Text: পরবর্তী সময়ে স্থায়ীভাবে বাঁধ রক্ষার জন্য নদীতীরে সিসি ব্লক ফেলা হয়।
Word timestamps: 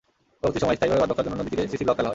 পরবর্তী 0.39 0.59
সময়ে 0.63 0.77
স্থায়ীভাবে 0.77 1.01
বাঁধ 1.01 1.09
রক্ষার 1.11 1.25
জন্য 1.27 1.37
নদীতীরে 1.39 1.69
সিসি 1.71 1.83
ব্লক 1.85 1.95
ফেলা 1.97 2.07
হয়। 2.07 2.09